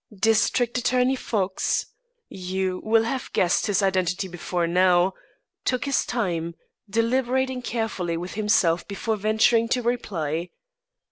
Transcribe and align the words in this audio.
District 0.19 0.75
Attorney 0.79 1.15
Fox 1.15 1.85
(you 2.27 2.81
will 2.83 3.03
have 3.03 3.31
guessed 3.33 3.67
his 3.67 3.83
identity 3.83 4.27
before 4.27 4.65
now) 4.65 5.13
took 5.63 5.85
his 5.85 6.07
time, 6.07 6.55
deliberating 6.89 7.61
carefully 7.61 8.17
with 8.17 8.33
himself 8.33 8.87
before 8.87 9.15
venturing 9.15 9.67
to 9.67 9.83
reply. 9.83 10.49